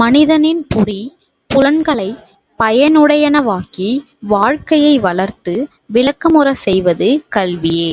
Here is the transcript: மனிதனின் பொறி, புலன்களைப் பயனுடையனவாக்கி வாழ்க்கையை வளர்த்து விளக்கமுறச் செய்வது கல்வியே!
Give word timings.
மனிதனின் 0.00 0.60
பொறி, 0.66 0.98
புலன்களைப் 1.50 2.20
பயனுடையனவாக்கி 2.60 3.88
வாழ்க்கையை 4.28 4.94
வளர்த்து 4.98 5.54
விளக்கமுறச் 5.90 6.62
செய்வது 6.64 7.08
கல்வியே! 7.28 7.92